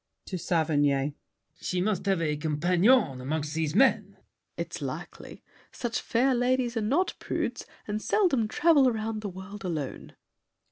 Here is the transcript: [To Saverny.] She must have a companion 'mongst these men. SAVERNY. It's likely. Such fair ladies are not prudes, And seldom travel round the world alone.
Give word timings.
[To 0.25 0.35
Saverny.] 0.39 1.13
She 1.59 1.79
must 1.79 2.07
have 2.07 2.23
a 2.23 2.35
companion 2.35 3.19
'mongst 3.19 3.53
these 3.53 3.75
men. 3.75 3.93
SAVERNY. 3.93 4.27
It's 4.57 4.81
likely. 4.81 5.43
Such 5.71 6.01
fair 6.01 6.33
ladies 6.33 6.75
are 6.75 6.81
not 6.81 7.13
prudes, 7.19 7.67
And 7.87 8.01
seldom 8.01 8.47
travel 8.47 8.91
round 8.91 9.21
the 9.21 9.29
world 9.29 9.63
alone. 9.63 10.15